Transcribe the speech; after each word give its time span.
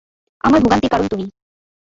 আমার 0.43 0.59
ভোগান্তির 0.63 0.91
কারণ 0.91 1.05
তুমি। 1.07 1.25